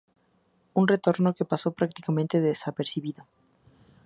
[0.73, 3.27] Un retorno que pasó prácticamente desapercibido.